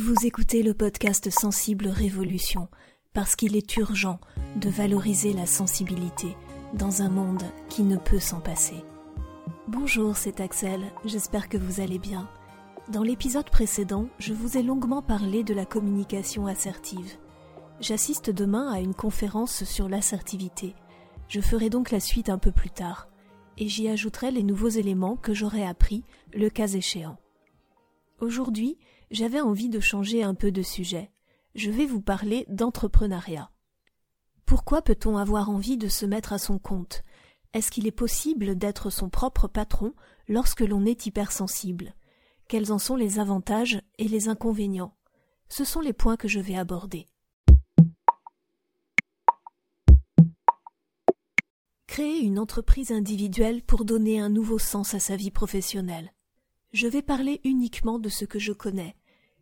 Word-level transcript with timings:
Vous 0.00 0.14
écoutez 0.24 0.62
le 0.62 0.74
podcast 0.74 1.28
Sensible 1.28 1.88
Révolution 1.88 2.68
parce 3.14 3.34
qu'il 3.34 3.56
est 3.56 3.76
urgent 3.78 4.20
de 4.54 4.70
valoriser 4.70 5.32
la 5.32 5.44
sensibilité 5.44 6.36
dans 6.72 7.02
un 7.02 7.08
monde 7.08 7.42
qui 7.68 7.82
ne 7.82 7.96
peut 7.96 8.20
s'en 8.20 8.38
passer. 8.38 8.76
Bonjour, 9.66 10.16
c'est 10.16 10.38
Axel, 10.38 10.84
j'espère 11.04 11.48
que 11.48 11.56
vous 11.56 11.80
allez 11.80 11.98
bien. 11.98 12.30
Dans 12.88 13.02
l'épisode 13.02 13.50
précédent, 13.50 14.08
je 14.20 14.32
vous 14.32 14.56
ai 14.56 14.62
longuement 14.62 15.02
parlé 15.02 15.42
de 15.42 15.52
la 15.52 15.66
communication 15.66 16.46
assertive. 16.46 17.16
J'assiste 17.80 18.30
demain 18.30 18.70
à 18.70 18.78
une 18.78 18.94
conférence 18.94 19.64
sur 19.64 19.88
l'assertivité. 19.88 20.76
Je 21.26 21.40
ferai 21.40 21.70
donc 21.70 21.90
la 21.90 21.98
suite 21.98 22.28
un 22.28 22.38
peu 22.38 22.52
plus 22.52 22.70
tard, 22.70 23.08
et 23.56 23.66
j'y 23.66 23.88
ajouterai 23.88 24.30
les 24.30 24.44
nouveaux 24.44 24.68
éléments 24.68 25.16
que 25.16 25.34
j'aurai 25.34 25.66
appris 25.66 26.04
le 26.32 26.50
cas 26.50 26.68
échéant. 26.68 27.18
Aujourd'hui, 28.20 28.78
j'avais 29.10 29.40
envie 29.40 29.68
de 29.68 29.80
changer 29.80 30.22
un 30.22 30.34
peu 30.34 30.52
de 30.52 30.62
sujet. 30.62 31.10
Je 31.54 31.70
vais 31.70 31.86
vous 31.86 32.00
parler 32.00 32.44
d'entrepreneuriat. 32.48 33.50
Pourquoi 34.44 34.82
peut-on 34.82 35.16
avoir 35.16 35.50
envie 35.50 35.76
de 35.76 35.88
se 35.88 36.06
mettre 36.06 36.32
à 36.32 36.38
son 36.38 36.58
compte? 36.58 37.02
Est-ce 37.54 37.70
qu'il 37.70 37.86
est 37.86 37.92
possible 37.92 38.56
d'être 38.56 38.90
son 38.90 39.08
propre 39.08 39.48
patron 39.48 39.94
lorsque 40.28 40.60
l'on 40.60 40.84
est 40.84 41.06
hypersensible? 41.06 41.94
Quels 42.48 42.72
en 42.72 42.78
sont 42.78 42.96
les 42.96 43.18
avantages 43.18 43.80
et 43.98 44.08
les 44.08 44.28
inconvénients? 44.28 44.94
Ce 45.48 45.64
sont 45.64 45.80
les 45.80 45.92
points 45.92 46.16
que 46.16 46.28
je 46.28 46.40
vais 46.40 46.56
aborder. 46.56 47.08
Créer 51.86 52.20
une 52.20 52.38
entreprise 52.38 52.92
individuelle 52.92 53.62
pour 53.62 53.84
donner 53.84 54.20
un 54.20 54.28
nouveau 54.28 54.58
sens 54.58 54.94
à 54.94 55.00
sa 55.00 55.16
vie 55.16 55.30
professionnelle. 55.30 56.12
Je 56.72 56.86
vais 56.86 57.00
parler 57.00 57.40
uniquement 57.44 57.98
de 57.98 58.10
ce 58.10 58.26
que 58.26 58.38
je 58.38 58.52
connais, 58.52 58.94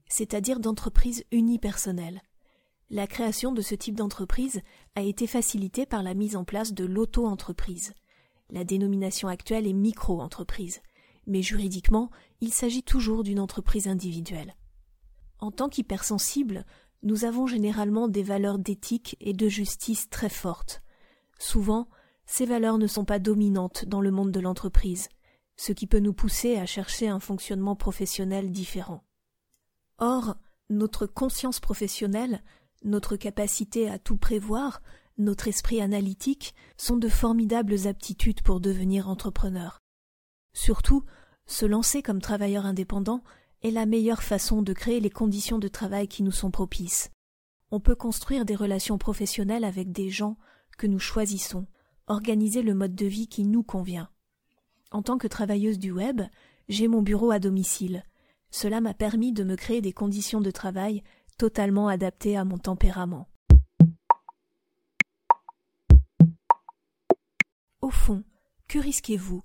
c'est-à-dire 0.06 0.60
d'entreprises 0.60 1.24
unipersonnelles. 1.32 2.22
La 2.88 3.08
création 3.08 3.50
de 3.50 3.62
ce 3.62 3.74
type 3.74 3.96
d'entreprise 3.96 4.60
a 4.94 5.02
été 5.02 5.26
facilitée 5.26 5.86
par 5.86 6.04
la 6.04 6.14
mise 6.14 6.36
en 6.36 6.44
place 6.44 6.72
de 6.72 6.84
l'auto-entreprise. 6.84 7.94
La 8.50 8.62
dénomination 8.62 9.26
actuelle 9.26 9.66
est 9.66 9.72
micro-entreprise, 9.72 10.80
mais 11.26 11.42
juridiquement, 11.42 12.10
il 12.40 12.52
s'agit 12.52 12.84
toujours 12.84 13.24
d'une 13.24 13.40
entreprise 13.40 13.88
individuelle. 13.88 14.54
En 15.40 15.50
tant 15.50 15.68
qu'hypersensible, 15.68 16.64
nous 17.02 17.24
avons 17.24 17.48
généralement 17.48 18.06
des 18.06 18.22
valeurs 18.22 18.60
d'éthique 18.60 19.16
et 19.18 19.32
de 19.32 19.48
justice 19.48 20.08
très 20.10 20.28
fortes. 20.28 20.80
Souvent, 21.40 21.88
ces 22.24 22.46
valeurs 22.46 22.78
ne 22.78 22.86
sont 22.86 23.04
pas 23.04 23.18
dominantes 23.18 23.84
dans 23.84 24.00
le 24.00 24.12
monde 24.12 24.30
de 24.30 24.40
l'entreprise 24.40 25.08
ce 25.56 25.72
qui 25.72 25.86
peut 25.86 26.00
nous 26.00 26.12
pousser 26.12 26.56
à 26.56 26.66
chercher 26.66 27.08
un 27.08 27.20
fonctionnement 27.20 27.76
professionnel 27.76 28.50
différent. 28.50 29.04
Or, 29.98 30.36
notre 30.68 31.06
conscience 31.06 31.60
professionnelle, 31.60 32.42
notre 32.84 33.16
capacité 33.16 33.88
à 33.88 33.98
tout 33.98 34.16
prévoir, 34.16 34.82
notre 35.18 35.48
esprit 35.48 35.80
analytique 35.80 36.54
sont 36.76 36.96
de 36.96 37.08
formidables 37.08 37.86
aptitudes 37.86 38.42
pour 38.42 38.60
devenir 38.60 39.08
entrepreneur. 39.08 39.78
Surtout, 40.52 41.04
se 41.46 41.64
lancer 41.64 42.02
comme 42.02 42.20
travailleur 42.20 42.66
indépendant 42.66 43.22
est 43.62 43.70
la 43.70 43.86
meilleure 43.86 44.22
façon 44.22 44.62
de 44.62 44.72
créer 44.72 45.00
les 45.00 45.10
conditions 45.10 45.58
de 45.58 45.68
travail 45.68 46.08
qui 46.08 46.22
nous 46.22 46.32
sont 46.32 46.50
propices. 46.50 47.10
On 47.70 47.80
peut 47.80 47.94
construire 47.94 48.44
des 48.44 48.54
relations 48.54 48.98
professionnelles 48.98 49.64
avec 49.64 49.90
des 49.90 50.10
gens 50.10 50.36
que 50.76 50.86
nous 50.86 50.98
choisissons, 50.98 51.66
organiser 52.06 52.62
le 52.62 52.74
mode 52.74 52.94
de 52.94 53.06
vie 53.06 53.28
qui 53.28 53.44
nous 53.44 53.62
convient. 53.62 54.10
En 54.96 55.02
tant 55.02 55.18
que 55.18 55.26
travailleuse 55.26 55.78
du 55.78 55.92
web, 55.92 56.22
j'ai 56.70 56.88
mon 56.88 57.02
bureau 57.02 57.30
à 57.30 57.38
domicile. 57.38 58.02
Cela 58.50 58.80
m'a 58.80 58.94
permis 58.94 59.30
de 59.30 59.44
me 59.44 59.54
créer 59.54 59.82
des 59.82 59.92
conditions 59.92 60.40
de 60.40 60.50
travail 60.50 61.02
totalement 61.36 61.86
adaptées 61.86 62.34
à 62.34 62.46
mon 62.46 62.56
tempérament. 62.56 63.28
Au 67.82 67.90
fond, 67.90 68.24
que 68.68 68.78
risquez-vous? 68.78 69.42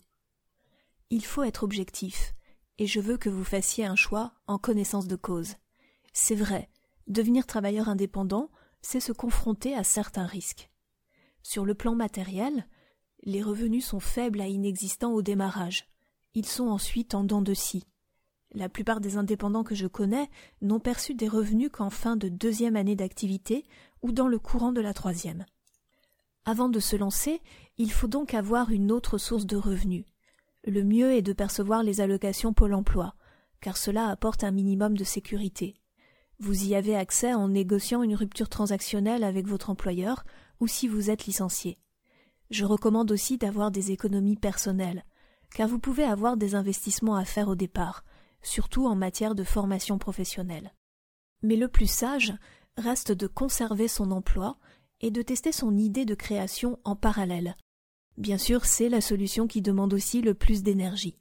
Il 1.09 1.25
faut 1.25 1.43
être 1.43 1.63
objectif, 1.63 2.33
et 2.77 2.87
je 2.87 3.01
veux 3.01 3.17
que 3.17 3.27
vous 3.27 3.43
fassiez 3.43 3.85
un 3.85 3.97
choix 3.97 4.31
en 4.47 4.57
connaissance 4.57 5.07
de 5.07 5.17
cause. 5.17 5.55
C'est 6.13 6.33
vrai, 6.33 6.69
devenir 7.07 7.45
travailleur 7.45 7.89
indépendant, 7.89 8.51
c'est 8.81 9.01
se 9.01 9.11
confronter 9.11 9.75
à 9.75 9.83
certains 9.83 10.27
risques. 10.27 10.71
Sur 11.43 11.65
le 11.65 11.75
plan 11.75 11.93
matériel, 11.93 12.69
les 13.23 13.43
revenus 13.43 13.85
sont 13.85 13.99
faibles 13.99 14.41
à 14.41 14.47
inexistants 14.47 15.13
au 15.13 15.21
démarrage. 15.21 15.87
Ils 16.33 16.45
sont 16.45 16.67
ensuite 16.67 17.13
en 17.13 17.23
dents 17.23 17.41
de 17.41 17.53
scie. 17.53 17.85
La 18.53 18.67
plupart 18.67 18.99
des 18.99 19.17
indépendants 19.17 19.63
que 19.63 19.75
je 19.75 19.87
connais 19.87 20.29
n'ont 20.61 20.79
perçu 20.79 21.13
des 21.13 21.27
revenus 21.27 21.69
qu'en 21.71 21.89
fin 21.89 22.17
de 22.17 22.29
deuxième 22.29 22.75
année 22.75 22.95
d'activité 22.95 23.63
ou 24.01 24.11
dans 24.11 24.27
le 24.27 24.39
courant 24.39 24.71
de 24.71 24.81
la 24.81 24.93
troisième. 24.93 25.45
Avant 26.43 26.69
de 26.69 26.79
se 26.79 26.95
lancer, 26.95 27.41
il 27.77 27.91
faut 27.91 28.07
donc 28.07 28.33
avoir 28.33 28.71
une 28.71 28.91
autre 28.91 29.17
source 29.17 29.45
de 29.45 29.55
revenus. 29.55 30.05
Le 30.65 30.83
mieux 30.83 31.13
est 31.13 31.21
de 31.21 31.33
percevoir 31.33 31.83
les 31.83 32.01
allocations 32.01 32.53
Pôle 32.53 32.73
emploi, 32.73 33.15
car 33.61 33.77
cela 33.77 34.07
apporte 34.07 34.43
un 34.43 34.51
minimum 34.51 34.97
de 34.97 35.03
sécurité. 35.03 35.75
Vous 36.39 36.65
y 36.65 36.75
avez 36.75 36.95
accès 36.95 37.33
en 37.33 37.49
négociant 37.49 38.01
une 38.01 38.15
rupture 38.15 38.49
transactionnelle 38.49 39.23
avec 39.23 39.47
votre 39.47 39.69
employeur 39.69 40.23
ou 40.59 40.67
si 40.67 40.87
vous 40.87 41.11
êtes 41.11 41.25
licencié. 41.27 41.77
Je 42.51 42.65
recommande 42.65 43.11
aussi 43.11 43.37
d'avoir 43.37 43.71
des 43.71 43.91
économies 43.91 44.35
personnelles, 44.35 45.05
car 45.55 45.69
vous 45.69 45.79
pouvez 45.79 46.03
avoir 46.03 46.35
des 46.35 46.53
investissements 46.53 47.15
à 47.15 47.23
faire 47.23 47.47
au 47.47 47.55
départ, 47.55 48.03
surtout 48.41 48.87
en 48.87 48.95
matière 48.95 49.35
de 49.35 49.45
formation 49.45 49.97
professionnelle. 49.97 50.73
Mais 51.43 51.55
le 51.55 51.69
plus 51.69 51.89
sage 51.89 52.33
reste 52.75 53.13
de 53.13 53.25
conserver 53.25 53.87
son 53.87 54.11
emploi 54.11 54.57
et 54.99 55.11
de 55.11 55.21
tester 55.21 55.53
son 55.53 55.77
idée 55.77 56.03
de 56.03 56.13
création 56.13 56.77
en 56.83 56.97
parallèle. 56.97 57.55
Bien 58.17 58.37
sûr, 58.37 58.65
c'est 58.65 58.89
la 58.89 58.99
solution 58.99 59.47
qui 59.47 59.61
demande 59.61 59.93
aussi 59.93 60.21
le 60.21 60.33
plus 60.33 60.61
d'énergie. 60.61 61.17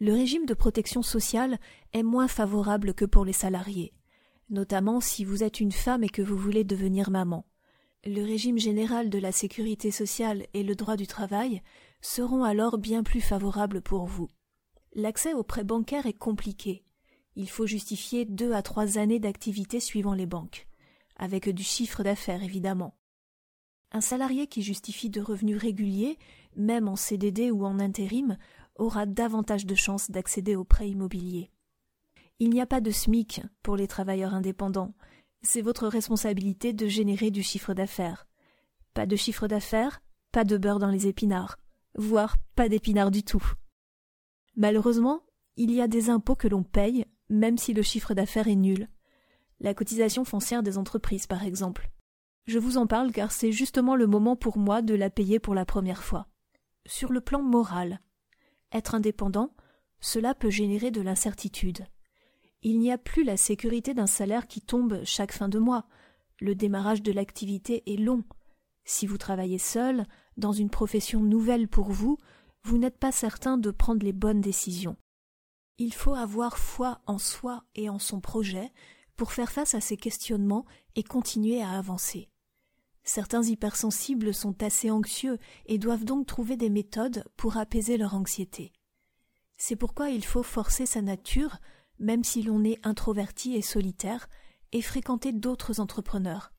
Le 0.00 0.12
régime 0.12 0.44
de 0.44 0.54
protection 0.54 1.02
sociale 1.02 1.60
est 1.92 2.02
moins 2.02 2.26
favorable 2.26 2.94
que 2.94 3.04
pour 3.04 3.24
les 3.24 3.32
salariés, 3.32 3.92
notamment 4.50 5.00
si 5.00 5.24
vous 5.24 5.44
êtes 5.44 5.60
une 5.60 5.70
femme 5.70 6.02
et 6.02 6.08
que 6.08 6.20
vous 6.20 6.36
voulez 6.36 6.64
devenir 6.64 7.10
maman 7.10 7.46
le 8.04 8.22
régime 8.22 8.58
général 8.58 9.10
de 9.10 9.18
la 9.18 9.30
sécurité 9.30 9.92
sociale 9.92 10.46
et 10.54 10.64
le 10.64 10.74
droit 10.74 10.96
du 10.96 11.06
travail 11.06 11.62
seront 12.00 12.42
alors 12.42 12.78
bien 12.78 13.04
plus 13.04 13.20
favorables 13.20 13.80
pour 13.80 14.06
vous. 14.06 14.28
L'accès 14.94 15.34
aux 15.34 15.44
prêts 15.44 15.62
bancaires 15.62 16.06
est 16.06 16.12
compliqué. 16.12 16.84
Il 17.36 17.48
faut 17.48 17.66
justifier 17.66 18.24
deux 18.24 18.52
à 18.52 18.62
trois 18.62 18.98
années 18.98 19.20
d'activité 19.20 19.78
suivant 19.78 20.14
les 20.14 20.26
banques, 20.26 20.66
avec 21.16 21.48
du 21.48 21.62
chiffre 21.62 22.02
d'affaires 22.02 22.42
évidemment. 22.42 22.96
Un 23.92 24.00
salarié 24.00 24.48
qui 24.48 24.62
justifie 24.62 25.08
de 25.08 25.20
revenus 25.20 25.58
réguliers, 25.58 26.18
même 26.56 26.88
en 26.88 26.96
CDD 26.96 27.50
ou 27.50 27.64
en 27.64 27.78
intérim, 27.78 28.36
aura 28.74 29.06
davantage 29.06 29.64
de 29.64 29.74
chances 29.74 30.10
d'accéder 30.10 30.56
aux 30.56 30.64
prêts 30.64 30.88
immobiliers. 30.88 31.52
Il 32.40 32.50
n'y 32.50 32.60
a 32.60 32.66
pas 32.66 32.80
de 32.80 32.90
SMIC 32.90 33.42
pour 33.62 33.76
les 33.76 33.86
travailleurs 33.86 34.34
indépendants, 34.34 34.92
c'est 35.42 35.62
votre 35.62 35.88
responsabilité 35.88 36.72
de 36.72 36.86
générer 36.86 37.30
du 37.30 37.42
chiffre 37.42 37.74
d'affaires. 37.74 38.26
Pas 38.94 39.06
de 39.06 39.16
chiffre 39.16 39.48
d'affaires, 39.48 40.02
pas 40.30 40.44
de 40.44 40.56
beurre 40.56 40.78
dans 40.78 40.90
les 40.90 41.06
épinards, 41.06 41.58
voire 41.96 42.36
pas 42.54 42.68
d'épinards 42.68 43.10
du 43.10 43.22
tout. 43.22 43.44
Malheureusement, 44.56 45.22
il 45.56 45.70
y 45.70 45.80
a 45.80 45.88
des 45.88 46.10
impôts 46.10 46.36
que 46.36 46.48
l'on 46.48 46.62
paye, 46.62 47.06
même 47.28 47.58
si 47.58 47.72
le 47.72 47.82
chiffre 47.82 48.14
d'affaires 48.14 48.48
est 48.48 48.56
nul. 48.56 48.88
La 49.60 49.74
cotisation 49.74 50.24
foncière 50.24 50.62
des 50.62 50.78
entreprises, 50.78 51.26
par 51.26 51.44
exemple. 51.44 51.90
Je 52.46 52.58
vous 52.58 52.76
en 52.76 52.86
parle 52.86 53.12
car 53.12 53.30
c'est 53.30 53.52
justement 53.52 53.94
le 53.94 54.06
moment 54.06 54.36
pour 54.36 54.58
moi 54.58 54.82
de 54.82 54.94
la 54.94 55.10
payer 55.10 55.38
pour 55.38 55.54
la 55.54 55.64
première 55.64 56.02
fois. 56.02 56.26
Sur 56.86 57.12
le 57.12 57.20
plan 57.20 57.42
moral, 57.42 58.00
être 58.72 58.94
indépendant, 58.94 59.54
cela 60.00 60.34
peut 60.34 60.50
générer 60.50 60.90
de 60.90 61.00
l'incertitude. 61.00 61.86
Il 62.62 62.78
n'y 62.78 62.92
a 62.92 62.98
plus 62.98 63.24
la 63.24 63.36
sécurité 63.36 63.92
d'un 63.92 64.06
salaire 64.06 64.46
qui 64.46 64.60
tombe 64.60 65.02
chaque 65.04 65.32
fin 65.32 65.48
de 65.48 65.58
mois. 65.58 65.86
Le 66.40 66.54
démarrage 66.54 67.02
de 67.02 67.12
l'activité 67.12 67.82
est 67.92 67.96
long. 67.96 68.24
Si 68.84 69.06
vous 69.06 69.18
travaillez 69.18 69.58
seul, 69.58 70.06
dans 70.36 70.52
une 70.52 70.70
profession 70.70 71.20
nouvelle 71.20 71.68
pour 71.68 71.90
vous, 71.90 72.18
vous 72.62 72.78
n'êtes 72.78 72.98
pas 72.98 73.12
certain 73.12 73.58
de 73.58 73.70
prendre 73.70 74.04
les 74.04 74.12
bonnes 74.12 74.40
décisions. 74.40 74.96
Il 75.78 75.92
faut 75.92 76.14
avoir 76.14 76.58
foi 76.58 77.00
en 77.06 77.18
soi 77.18 77.64
et 77.74 77.88
en 77.88 77.98
son 77.98 78.20
projet 78.20 78.70
pour 79.16 79.32
faire 79.32 79.50
face 79.50 79.74
à 79.74 79.80
ces 79.80 79.96
questionnements 79.96 80.64
et 80.94 81.02
continuer 81.02 81.62
à 81.62 81.70
avancer. 81.70 82.28
Certains 83.04 83.42
hypersensibles 83.42 84.32
sont 84.32 84.62
assez 84.62 84.90
anxieux 84.90 85.38
et 85.66 85.78
doivent 85.78 86.04
donc 86.04 86.26
trouver 86.26 86.56
des 86.56 86.70
méthodes 86.70 87.24
pour 87.36 87.56
apaiser 87.56 87.96
leur 87.96 88.14
anxiété. 88.14 88.72
C'est 89.56 89.76
pourquoi 89.76 90.10
il 90.10 90.24
faut 90.24 90.44
forcer 90.44 90.86
sa 90.86 91.02
nature 91.02 91.58
même 92.02 92.24
si 92.24 92.42
l'on 92.42 92.64
est 92.64 92.84
introverti 92.86 93.54
et 93.54 93.62
solitaire, 93.62 94.28
et 94.72 94.82
fréquenter 94.82 95.32
d'autres 95.32 95.80
entrepreneurs. 95.80 96.52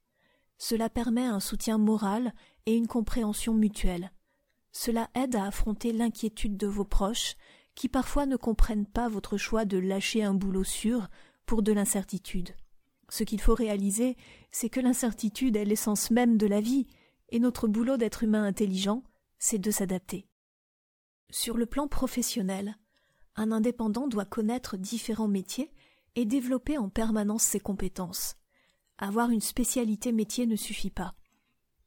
Cela 0.57 0.90
permet 0.90 1.25
un 1.25 1.40
soutien 1.40 1.78
moral 1.78 2.34
et 2.66 2.75
une 2.75 2.88
compréhension 2.88 3.54
mutuelle. 3.54 4.12
Cela 4.72 5.10
aide 5.13 5.36
à 5.36 5.45
affronter 5.45 5.92
l'inquiétude 5.92 6.57
de 6.57 6.68
vos 6.68 6.86
proches, 6.86 7.36
qui 7.75 7.90
parfois 7.90 8.25
ne 8.25 8.38
comprennent 8.38 8.86
pas 8.86 9.10
votre 9.10 9.38
choix 9.38 9.66
de 9.66 9.78
lâcher 9.78 10.24
un 10.24 10.34
boulot 10.34 10.63
sûr 10.63 11.10
pour 11.45 11.62
de 11.62 11.74
l'incertitude. 11.74 12.56
Ce 13.10 13.24
qu'il 13.24 13.42
faut 13.42 13.56
réaliser, 13.56 14.16
c'est 14.51 14.69
que 14.69 14.80
l'incertitude 14.80 15.56
est 15.56 15.66
l'essence 15.66 16.10
même 16.10 16.38
de 16.38 16.48
la 16.48 16.62
vie, 16.62 16.88
et 17.30 17.40
notre 17.40 17.68
boulot 17.68 17.98
d'être 17.98 18.24
humain 18.24 18.44
intelligent, 18.44 19.04
c'est 19.40 19.60
de 19.60 19.72
s'adapter. 19.72 20.28
Sur 21.30 21.57
le 21.57 21.66
plan 21.66 21.88
professionnel, 21.88 22.78
un 23.35 23.51
indépendant 23.51 24.07
doit 24.07 24.25
connaître 24.25 24.77
différents 24.77 25.27
métiers 25.27 25.71
et 26.15 26.25
développer 26.25 26.77
en 26.77 26.89
permanence 26.89 27.44
ses 27.44 27.59
compétences. 27.59 28.35
Avoir 28.97 29.31
une 29.31 29.41
spécialité 29.41 30.12
métier 30.12 30.45
ne 30.45 30.56
suffit 30.56 30.91
pas. 30.91 31.15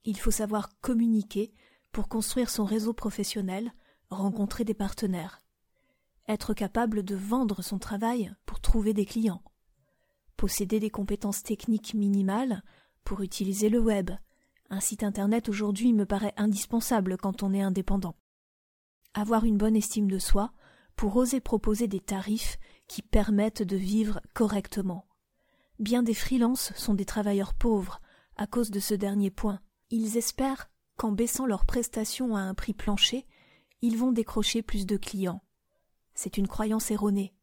Il 0.04 0.18
faut 0.18 0.30
savoir 0.30 0.70
communiquer 0.80 1.52
pour 1.92 2.08
construire 2.08 2.50
son 2.50 2.64
réseau 2.64 2.92
professionnel, 2.92 3.72
rencontrer 4.10 4.64
des 4.64 4.74
partenaires. 4.74 5.42
Être 6.28 6.54
capable 6.54 7.04
de 7.04 7.14
vendre 7.14 7.62
son 7.62 7.78
travail 7.78 8.34
pour 8.44 8.60
trouver 8.60 8.92
des 8.92 9.06
clients. 9.06 9.42
Posséder 10.36 10.80
des 10.80 10.90
compétences 10.90 11.42
techniques 11.42 11.94
minimales 11.94 12.62
pour 13.04 13.22
utiliser 13.22 13.68
le 13.68 13.78
web. 13.78 14.10
Un 14.68 14.80
site 14.80 15.04
internet 15.04 15.48
aujourd'hui 15.48 15.92
me 15.92 16.06
paraît 16.06 16.34
indispensable 16.36 17.16
quand 17.16 17.44
on 17.44 17.54
est 17.54 17.62
indépendant. 17.62 18.16
Avoir 19.14 19.44
une 19.44 19.56
bonne 19.56 19.76
estime 19.76 20.10
de 20.10 20.18
soi 20.18 20.52
pour 20.96 21.16
oser 21.16 21.40
proposer 21.40 21.88
des 21.88 22.00
tarifs 22.00 22.58
qui 22.88 23.02
permettent 23.02 23.62
de 23.62 23.76
vivre 23.76 24.20
correctement. 24.34 25.06
Bien 25.78 26.02
des 26.02 26.14
freelances 26.14 26.72
sont 26.74 26.94
des 26.94 27.04
travailleurs 27.04 27.54
pauvres 27.54 28.00
à 28.36 28.46
cause 28.46 28.70
de 28.70 28.80
ce 28.80 28.94
dernier 28.94 29.30
point. 29.30 29.60
Ils 29.90 30.16
espèrent 30.16 30.70
qu'en 30.96 31.12
baissant 31.12 31.46
leurs 31.46 31.66
prestations 31.66 32.34
à 32.34 32.40
un 32.40 32.54
prix 32.54 32.72
plancher, 32.72 33.26
ils 33.82 33.98
vont 33.98 34.12
décrocher 34.12 34.62
plus 34.62 34.86
de 34.86 34.96
clients. 34.96 35.42
C'est 36.14 36.38
une 36.38 36.48
croyance 36.48 36.90
erronée. 36.90 37.34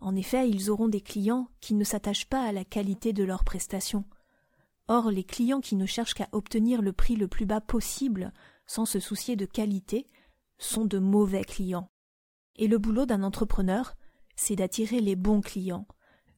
En 0.00 0.14
effet, 0.14 0.48
ils 0.48 0.70
auront 0.70 0.88
des 0.88 1.00
clients 1.00 1.48
qui 1.60 1.74
ne 1.74 1.84
s'attachent 1.84 2.28
pas 2.28 2.42
à 2.42 2.52
la 2.52 2.64
qualité 2.64 3.14
de 3.14 3.24
leurs 3.24 3.44
prestations. 3.44 4.04
Or, 4.88 5.10
les 5.10 5.24
clients 5.24 5.62
qui 5.62 5.76
ne 5.76 5.86
cherchent 5.86 6.12
qu'à 6.12 6.28
obtenir 6.32 6.82
le 6.82 6.92
prix 6.92 7.16
le 7.16 7.28
plus 7.28 7.46
bas 7.46 7.62
possible 7.62 8.34
sans 8.66 8.84
se 8.84 9.00
soucier 9.00 9.36
de 9.36 9.46
qualité 9.46 10.06
sont 10.58 10.84
de 10.84 10.98
mauvais 10.98 11.44
clients. 11.44 11.88
Et 12.56 12.68
le 12.68 12.78
boulot 12.78 13.06
d'un 13.06 13.22
entrepreneur, 13.22 13.94
c'est 14.36 14.56
d'attirer 14.56 15.00
les 15.00 15.16
bons 15.16 15.40
clients, 15.40 15.86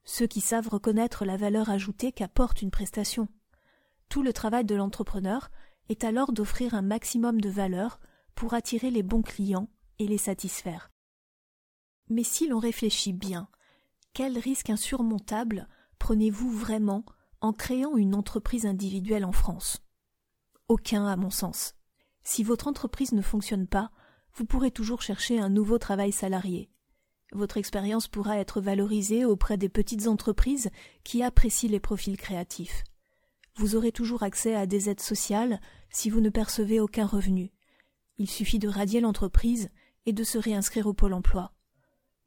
ceux 0.04 0.26
qui 0.26 0.40
savent 0.40 0.68
reconnaître 0.68 1.24
la 1.24 1.36
valeur 1.36 1.68
ajoutée 1.68 2.12
qu'apporte 2.12 2.62
une 2.62 2.70
prestation. 2.70 3.28
Tout 4.08 4.22
le 4.22 4.32
travail 4.32 4.64
de 4.64 4.74
l'entrepreneur 4.74 5.50
est 5.88 6.04
alors 6.04 6.32
d'offrir 6.32 6.74
un 6.74 6.82
maximum 6.82 7.40
de 7.40 7.50
valeur 7.50 8.00
pour 8.34 8.54
attirer 8.54 8.90
les 8.90 9.02
bons 9.02 9.22
clients 9.22 9.68
et 9.98 10.06
les 10.06 10.18
satisfaire. 10.18 10.90
Mais 12.08 12.22
si 12.22 12.46
l'on 12.46 12.58
réfléchit 12.58 13.12
bien, 13.12 13.48
quel 14.12 14.38
risque 14.38 14.70
insurmontable 14.70 15.68
prenez-vous 15.98 16.50
vraiment 16.50 17.04
en 17.40 17.52
créant 17.52 17.96
une 17.96 18.14
entreprise 18.14 18.64
individuelle 18.64 19.24
en 19.24 19.32
France? 19.32 19.82
Aucun, 20.68 21.06
à 21.06 21.16
mon 21.16 21.30
sens. 21.30 21.74
Si 22.22 22.42
votre 22.42 22.68
entreprise 22.68 23.12
ne 23.12 23.22
fonctionne 23.22 23.66
pas, 23.66 23.90
vous 24.36 24.44
pourrez 24.44 24.70
toujours 24.70 25.00
chercher 25.00 25.38
un 25.38 25.48
nouveau 25.48 25.78
travail 25.78 26.12
salarié. 26.12 26.68
Votre 27.32 27.56
expérience 27.56 28.06
pourra 28.06 28.38
être 28.38 28.60
valorisée 28.60 29.24
auprès 29.24 29.56
des 29.56 29.70
petites 29.70 30.06
entreprises 30.06 30.70
qui 31.04 31.22
apprécient 31.22 31.70
les 31.70 31.80
profils 31.80 32.16
créatifs. 32.18 32.84
Vous 33.56 33.74
aurez 33.74 33.92
toujours 33.92 34.22
accès 34.22 34.54
à 34.54 34.66
des 34.66 34.90
aides 34.90 35.00
sociales 35.00 35.60
si 35.88 36.10
vous 36.10 36.20
ne 36.20 36.28
percevez 36.28 36.78
aucun 36.80 37.06
revenu. 37.06 37.50
Il 38.18 38.28
suffit 38.28 38.58
de 38.58 38.68
radier 38.68 39.00
l'entreprise 39.00 39.70
et 40.04 40.12
de 40.12 40.22
se 40.22 40.36
réinscrire 40.36 40.86
au 40.86 40.92
pôle 40.92 41.14
emploi. 41.14 41.52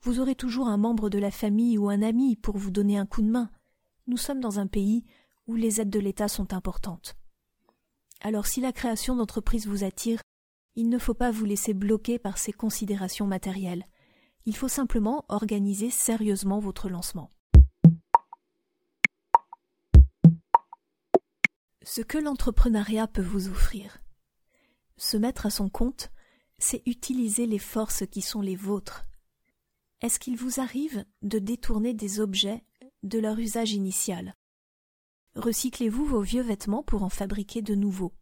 Vous 0.02 0.20
aurez 0.20 0.36
toujours 0.36 0.68
un 0.68 0.78
membre 0.78 1.10
de 1.10 1.20
la 1.20 1.32
famille 1.32 1.78
ou 1.78 1.90
un 1.90 2.02
ami 2.02 2.36
pour 2.36 2.58
vous 2.58 2.72
donner 2.72 2.98
un 2.98 3.06
coup 3.06 3.22
de 3.22 3.30
main. 3.30 3.52
Nous 4.08 4.18
sommes 4.18 4.40
dans 4.40 4.60
un 4.60 4.68
pays 4.68 5.06
où 5.46 5.56
les 5.56 5.80
aides 5.80 5.90
de 5.90 6.00
l'État 6.00 6.28
sont 6.28 6.54
importantes. 6.54 7.16
Alors 8.22 8.48
si 8.48 8.62
la 8.62 8.74
création 8.74 9.16
d'entreprise 9.16 9.68
vous 9.68 9.84
attire, 9.84 10.22
il 10.80 10.88
ne 10.88 10.98
faut 10.98 11.14
pas 11.14 11.30
vous 11.30 11.44
laisser 11.44 11.74
bloquer 11.74 12.20
par 12.20 12.38
ces 12.38 12.54
considérations 12.54 13.28
matérielles. 13.28 13.84
Il 14.46 14.56
faut 14.56 14.70
simplement 14.70 15.26
organiser 15.28 15.90
sérieusement 15.90 16.60
votre 16.60 16.88
lancement. 16.88 17.32
Ce 21.84 22.00
que 22.00 22.18
l'entrepreneuriat 22.18 23.08
peut 23.08 23.22
vous 23.22 23.50
offrir. 23.50 23.98
Se 24.96 25.18
mettre 25.18 25.46
à 25.46 25.50
son 25.50 25.68
compte, 25.68 26.12
c'est 26.60 26.82
utiliser 26.86 27.46
les 27.46 27.60
forces 27.60 28.06
qui 28.10 28.22
sont 28.22 28.40
les 28.40 28.56
vôtres. 28.56 29.04
Est-ce 30.00 30.18
qu'il 30.18 30.38
vous 30.38 30.62
arrive 30.62 31.04
de 31.24 31.40
détourner 31.40 31.94
des 31.94 32.22
objets 32.22 32.64
de 33.04 33.20
leur 33.20 33.38
usage 33.38 33.74
initial? 33.74 34.34
Recyclez-vous 35.36 36.06
vos 36.06 36.22
vieux 36.22 36.42
vêtements 36.42 36.84
pour 36.84 37.04
en 37.04 37.10
fabriquer 37.10 37.62
de 37.62 37.76
nouveaux 37.76 38.14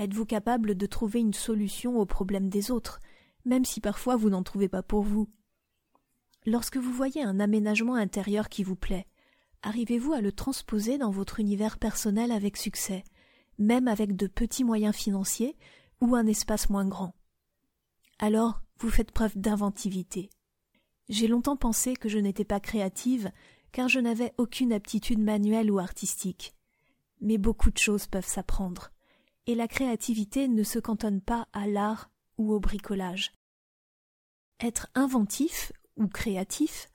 Êtes-vous 0.00 0.24
capable 0.24 0.76
de 0.76 0.86
trouver 0.86 1.20
une 1.20 1.34
solution 1.34 1.98
aux 2.00 2.06
problèmes 2.06 2.48
des 2.48 2.70
autres, 2.70 3.00
même 3.44 3.66
si 3.66 3.82
parfois 3.82 4.16
vous 4.16 4.30
n'en 4.30 4.42
trouvez 4.42 4.66
pas 4.66 4.82
pour 4.82 5.02
vous? 5.02 5.28
Lorsque 6.46 6.78
vous 6.78 6.90
voyez 6.90 7.22
un 7.22 7.38
aménagement 7.38 7.96
intérieur 7.96 8.48
qui 8.48 8.64
vous 8.64 8.76
plaît, 8.76 9.06
arrivez-vous 9.60 10.14
à 10.14 10.22
le 10.22 10.32
transposer 10.32 10.96
dans 10.96 11.10
votre 11.10 11.38
univers 11.38 11.78
personnel 11.78 12.32
avec 12.32 12.56
succès, 12.56 13.04
même 13.58 13.88
avec 13.88 14.16
de 14.16 14.26
petits 14.26 14.64
moyens 14.64 14.96
financiers 14.96 15.54
ou 16.00 16.14
un 16.14 16.26
espace 16.26 16.70
moins 16.70 16.88
grand? 16.88 17.14
Alors, 18.18 18.62
vous 18.78 18.88
faites 18.88 19.12
preuve 19.12 19.36
d'inventivité. 19.36 20.30
J'ai 21.10 21.28
longtemps 21.28 21.58
pensé 21.58 21.92
que 21.92 22.08
je 22.08 22.18
n'étais 22.18 22.46
pas 22.46 22.58
créative, 22.58 23.30
car 23.70 23.90
je 23.90 24.00
n'avais 24.00 24.32
aucune 24.38 24.72
aptitude 24.72 25.20
manuelle 25.20 25.70
ou 25.70 25.78
artistique. 25.78 26.54
Mais 27.20 27.36
beaucoup 27.36 27.70
de 27.70 27.76
choses 27.76 28.06
peuvent 28.06 28.26
s'apprendre 28.26 28.92
et 29.50 29.56
la 29.56 29.66
créativité 29.66 30.46
ne 30.46 30.62
se 30.62 30.78
cantonne 30.78 31.20
pas 31.20 31.48
à 31.52 31.66
l'art 31.66 32.08
ou 32.38 32.52
au 32.52 32.60
bricolage. 32.60 33.32
Être 34.60 34.86
inventif 34.94 35.72
ou 35.96 36.06
créatif, 36.06 36.88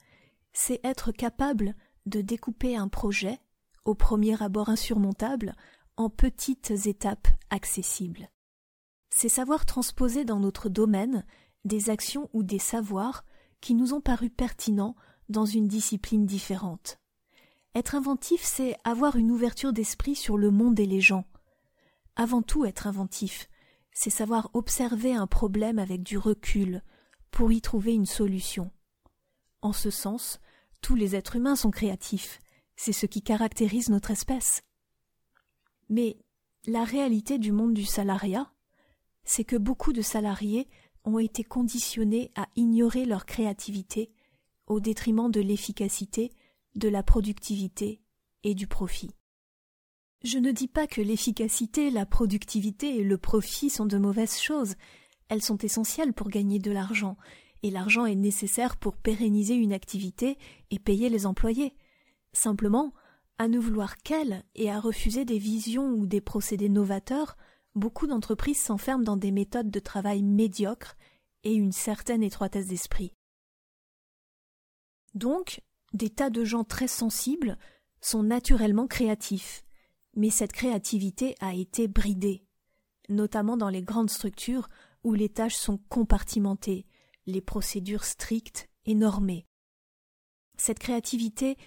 c'est 0.54 0.80
être 0.86 1.12
capable 1.12 1.76
de 2.06 2.22
découper 2.22 2.78
un 2.78 2.88
projet, 2.88 3.42
au 3.84 3.94
premier 3.94 4.42
abord 4.42 4.70
insurmontable, 4.70 5.54
en 5.98 6.10
petites 6.10 6.72
étapes 6.86 7.28
accessibles. 7.50 8.30
C'est 9.10 9.28
savoir 9.28 9.66
transposer 9.66 10.24
dans 10.24 10.40
notre 10.40 10.70
domaine 10.70 11.26
des 11.66 11.90
actions 11.90 12.30
ou 12.32 12.42
des 12.42 12.60
savoirs 12.60 13.26
qui 13.60 13.74
nous 13.74 13.94
ont 13.94 14.02
paru 14.02 14.30
pertinents 14.30 14.96
dans 15.28 15.46
une 15.46 15.68
discipline 15.68 16.26
différente. 16.26 17.02
Être 17.74 17.96
inventif, 17.96 18.44
c'est 18.44 18.78
avoir 18.86 19.18
une 19.18 19.32
ouverture 19.32 19.74
d'esprit 19.74 20.16
sur 20.16 20.38
le 20.38 20.52
monde 20.52 20.80
et 20.80 20.86
les 20.86 21.02
gens, 21.02 21.26
avant 22.16 22.42
tout 22.42 22.66
être 22.66 22.88
inventif, 22.88 23.50
c'est 23.92 24.10
savoir 24.10 24.50
observer 24.54 25.14
un 25.14 25.28
problème 25.28 25.80
avec 25.80 26.04
du 26.04 26.18
recul 26.18 26.84
pour 27.32 27.52
y 27.52 27.62
trouver 27.62 27.94
une 27.94 28.06
solution. 28.06 28.72
En 29.62 29.74
ce 29.74 29.90
sens, 29.90 30.40
tous 30.82 30.96
les 30.96 31.16
êtres 31.16 31.36
humains 31.36 31.56
sont 31.56 31.72
créatifs, 31.72 32.40
c'est 32.76 32.94
ce 32.94 33.06
qui 33.06 33.22
caractérise 33.22 33.90
notre 33.90 34.12
espèce. 34.12 34.64
Mais 35.90 36.18
la 36.66 36.84
réalité 36.84 37.38
du 37.38 37.52
monde 37.52 37.74
du 37.74 37.86
salariat, 37.86 38.52
c'est 39.24 39.44
que 39.44 39.56
beaucoup 39.56 39.94
de 39.94 40.02
salariés 40.02 40.68
ont 41.04 41.20
été 41.20 41.44
conditionnés 41.44 42.32
à 42.36 42.48
ignorer 42.56 43.06
leur 43.06 43.26
créativité 43.26 44.12
au 44.68 44.80
détriment 44.80 45.30
de 45.30 45.42
l'efficacité, 45.42 46.32
de 46.76 46.90
la 46.90 47.04
productivité 47.04 48.02
et 48.44 48.56
du 48.56 48.68
profit. 48.68 49.12
Je 50.26 50.40
ne 50.40 50.52
dis 50.52 50.68
pas 50.68 50.88
que 50.88 51.02
l'efficacité, 51.02 51.92
la 51.92 52.08
productivité 52.08 52.98
et 52.98 53.04
le 53.04 53.16
profit 53.20 53.70
sont 53.70 53.86
de 53.86 54.00
mauvaises 54.00 54.40
choses. 54.40 54.74
Elles 55.30 55.44
sont 55.44 55.60
essentielles 55.60 56.14
pour 56.14 56.30
gagner 56.30 56.58
de 56.58 56.72
l'argent, 56.72 57.16
et 57.62 57.70
l'argent 57.70 58.08
est 58.08 58.16
nécessaire 58.16 58.76
pour 58.78 58.98
pérenniser 58.98 59.54
une 59.54 59.72
activité 59.72 60.40
et 60.72 60.80
payer 60.80 61.10
les 61.10 61.28
employés. 61.28 61.76
Simplement, 62.34 62.92
à 63.38 63.48
ne 63.48 63.60
vouloir 63.60 63.98
qu'elle 63.98 64.44
et 64.56 64.72
à 64.72 64.80
refuser 64.80 65.26
des 65.26 65.38
visions 65.38 65.92
ou 65.92 66.08
des 66.08 66.22
procédés 66.22 66.70
novateurs, 66.70 67.38
beaucoup 67.76 68.08
d'entreprises 68.08 68.60
s'enferment 68.60 69.04
dans 69.04 69.18
des 69.18 69.32
méthodes 69.32 69.70
de 69.70 69.80
travail 69.80 70.24
médiocres 70.24 70.96
et 71.44 71.54
une 71.54 71.72
certaine 71.72 72.24
étroitesse 72.24 72.66
d'esprit. 72.66 73.14
Donc, 75.14 75.62
des 75.94 76.10
tas 76.10 76.32
de 76.32 76.44
gens 76.44 76.64
très 76.64 76.88
sensibles 76.88 77.60
sont 78.02 78.24
naturellement 78.24 78.88
créatifs 78.88 79.62
mais 80.16 80.30
cette 80.30 80.54
créativité 80.54 81.36
a 81.40 81.54
été 81.54 81.88
bridée, 81.88 82.46
notamment 83.10 83.58
dans 83.58 83.70
les 83.70 83.82
grandes 83.82 84.10
structures 84.10 84.70
où 85.04 85.14
les 85.14 85.30
tâches 85.30 85.56
sont 85.56 85.78
compartimentées, 85.90 86.86
les 87.28 87.42
procédures 87.42 88.06
strictes 88.06 88.70
et 88.86 88.96
normées. 88.96 89.46
Cette 90.58 90.80
créativité 90.80 91.58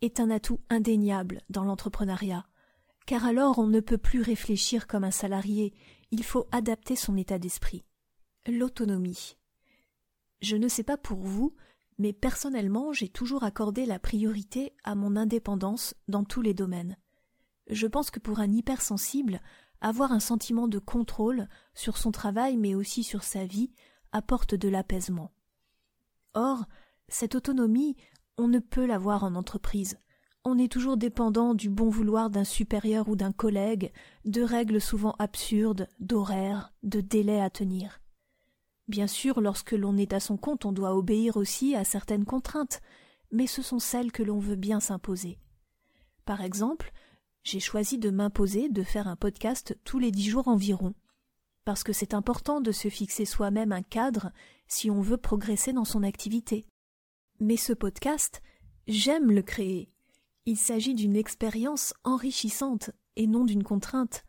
est 0.00 0.20
un 0.20 0.30
atout 0.30 0.60
indéniable 0.70 1.42
dans 1.50 1.64
l'entrepreneuriat, 1.64 2.46
car 3.06 3.24
alors 3.24 3.58
on 3.58 3.66
ne 3.66 3.80
peut 3.80 3.98
plus 3.98 4.20
réfléchir 4.20 4.86
comme 4.86 5.04
un 5.04 5.10
salarié, 5.10 5.72
il 6.10 6.22
faut 6.22 6.46
adapter 6.52 6.94
son 6.94 7.16
état 7.16 7.38
d'esprit. 7.38 7.84
L'autonomie. 8.46 9.36
Je 10.40 10.56
ne 10.56 10.68
sais 10.68 10.84
pas 10.84 10.96
pour 10.96 11.18
vous, 11.18 11.54
mais 11.98 12.12
personnellement 12.12 12.92
j'ai 12.92 13.08
toujours 13.08 13.44
accordé 13.44 13.86
la 13.86 13.98
priorité 13.98 14.74
à 14.84 14.94
mon 14.94 15.16
indépendance 15.16 15.94
dans 16.06 16.24
tous 16.24 16.42
les 16.42 16.54
domaines. 16.54 16.96
Je 17.68 17.86
pense 17.86 18.10
que 18.10 18.20
pour 18.20 18.40
un 18.40 18.50
hypersensible, 18.50 19.40
avoir 19.80 20.12
un 20.12 20.20
sentiment 20.20 20.68
de 20.68 20.78
contrôle 20.78 21.48
sur 21.74 21.96
son 21.96 22.10
travail 22.10 22.56
mais 22.56 22.74
aussi 22.74 23.04
sur 23.04 23.22
sa 23.22 23.44
vie 23.44 23.70
apporte 24.12 24.54
de 24.54 24.68
l'apaisement. 24.68 25.32
Or, 26.34 26.64
cette 27.08 27.34
autonomie, 27.34 27.96
on 28.36 28.48
ne 28.48 28.58
peut 28.58 28.86
l'avoir 28.86 29.24
en 29.24 29.34
entreprise. 29.34 29.98
On 30.44 30.58
est 30.58 30.70
toujours 30.70 30.96
dépendant 30.96 31.54
du 31.54 31.68
bon 31.68 31.90
vouloir 31.90 32.30
d'un 32.30 32.44
supérieur 32.44 33.08
ou 33.08 33.16
d'un 33.16 33.32
collègue, 33.32 33.92
de 34.24 34.42
règles 34.42 34.80
souvent 34.80 35.14
absurdes, 35.18 35.88
d'horaires, 36.00 36.72
de 36.82 37.00
délais 37.00 37.40
à 37.40 37.50
tenir. 37.50 38.00
Bien 38.86 39.06
sûr, 39.06 39.40
lorsque 39.40 39.72
l'on 39.72 39.96
est 39.98 40.14
à 40.14 40.20
son 40.20 40.38
compte, 40.38 40.64
on 40.64 40.72
doit 40.72 40.96
obéir 40.96 41.36
aussi 41.36 41.74
à 41.74 41.84
certaines 41.84 42.24
contraintes, 42.24 42.80
mais 43.30 43.46
ce 43.46 43.60
sont 43.60 43.78
celles 43.78 44.12
que 44.12 44.22
l'on 44.22 44.38
veut 44.38 44.56
bien 44.56 44.80
s'imposer. 44.80 45.38
Par 46.24 46.40
exemple, 46.40 46.92
j'ai 47.50 47.60
choisi 47.60 47.96
de 47.96 48.10
m'imposer 48.10 48.68
de 48.68 48.82
faire 48.82 49.08
un 49.08 49.16
podcast 49.16 49.74
tous 49.82 49.98
les 49.98 50.10
dix 50.10 50.28
jours 50.28 50.48
environ, 50.48 50.92
parce 51.64 51.82
que 51.82 51.94
c'est 51.94 52.12
important 52.12 52.60
de 52.60 52.72
se 52.72 52.90
fixer 52.90 53.24
soi-même 53.24 53.72
un 53.72 53.80
cadre 53.80 54.32
si 54.66 54.90
on 54.90 55.00
veut 55.00 55.16
progresser 55.16 55.72
dans 55.72 55.86
son 55.86 56.02
activité. 56.02 56.66
Mais 57.40 57.56
ce 57.56 57.72
podcast, 57.72 58.42
j'aime 58.86 59.30
le 59.30 59.40
créer. 59.40 59.88
Il 60.44 60.58
s'agit 60.58 60.94
d'une 60.94 61.16
expérience 61.16 61.94
enrichissante 62.04 62.90
et 63.16 63.26
non 63.26 63.46
d'une 63.46 63.64
contrainte. 63.64 64.26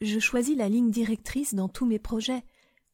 Je 0.00 0.20
choisis 0.20 0.56
la 0.56 0.68
ligne 0.68 0.92
directrice 0.92 1.54
dans 1.54 1.68
tous 1.68 1.86
mes 1.86 1.98
projets, 1.98 2.44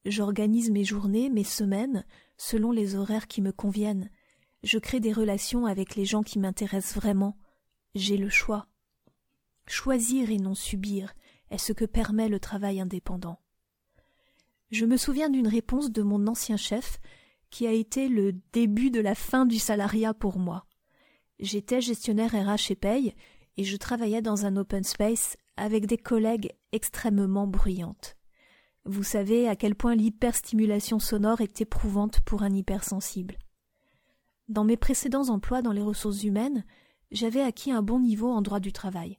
J'organise 0.07 0.71
mes 0.71 0.85
journées, 0.85 1.29
mes 1.29 1.45
semaines, 1.45 2.07
selon 2.39 2.71
les 2.71 2.95
horaires 2.95 3.27
qui 3.27 3.43
me 3.43 3.53
conviennent. 3.53 4.09
Je 4.63 4.79
crée 4.79 5.01
des 5.01 5.13
relations 5.13 5.67
avec 5.67 5.97
les 5.97 6.07
gens 6.07 6.23
qui 6.23 6.39
m'intéressent 6.39 6.97
vraiment. 6.97 7.37
J'ai 7.95 8.17
le 8.17 8.31
choix. 8.31 8.68
Choisir 9.69 10.31
et 10.31 10.39
non 10.39 10.55
subir 10.55 11.15
est 11.51 11.59
ce 11.59 11.73
que 11.73 11.85
permet 11.85 12.29
le 12.29 12.41
travail 12.41 12.81
indépendant. 12.81 13.39
Je 14.71 14.87
me 14.87 14.97
souviens 14.97 15.31
d'une 15.31 15.47
réponse 15.47 15.91
de 15.91 16.03
mon 16.03 16.27
ancien 16.27 16.57
chef 16.57 16.99
qui 17.51 17.67
a 17.67 17.73
été 17.73 18.09
le 18.09 18.33
début 18.53 18.91
de 18.91 19.01
la 19.01 19.15
fin 19.15 19.47
du 19.47 19.59
salariat 19.59 20.15
pour 20.15 20.39
moi. 20.39 20.67
J'étais 21.39 21.81
gestionnaire 21.81 22.33
RH 22.33 22.73
et 22.73 22.77
paye 22.77 23.15
et 23.57 23.65
je 23.65 23.77
travaillais 23.77 24.23
dans 24.23 24.47
un 24.47 24.57
open 24.57 24.85
space 24.85 25.37
avec 25.57 25.87
des 25.87 25.99
collègues 25.99 26.53
extrêmement 26.73 27.47
bruyantes. 27.47 28.17
Vous 28.85 29.03
savez 29.03 29.49
à 29.49 29.57
quel 29.57 29.75
point 29.75 29.95
l'hyperstimulation 29.95 30.99
sonore 30.99 31.41
est 31.41 31.61
éprouvante 31.61 32.21
pour 32.21 32.43
un 32.43 32.55
hypersensible. 32.55 33.37
Dans 34.49 34.65
mes 34.65 34.79
précédents 34.79 35.29
emplois 35.29 35.61
dans 35.61 35.73
les 35.73 35.83
ressources 35.83 36.25
humaines, 36.25 36.65
j'avais 37.11 37.43
acquis 37.43 37.71
un 37.71 37.83
bon 37.83 38.01
niveau 38.01 38.31
en 38.31 38.41
droit 38.41 38.61
du 38.61 38.73
travail. 38.73 39.19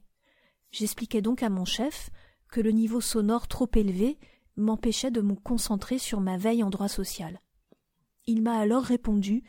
J'expliquais 0.70 1.22
donc 1.22 1.42
à 1.42 1.50
mon 1.50 1.64
chef 1.64 2.10
que 2.48 2.60
le 2.60 2.70
niveau 2.70 3.00
sonore 3.00 3.48
trop 3.48 3.68
élevé 3.74 4.18
m'empêchait 4.56 5.10
de 5.10 5.20
me 5.20 5.34
concentrer 5.34 5.98
sur 5.98 6.20
ma 6.20 6.36
veille 6.36 6.62
en 6.62 6.70
droit 6.70 6.88
social. 6.88 7.40
Il 8.26 8.42
m'a 8.42 8.58
alors 8.58 8.84
répondu 8.84 9.42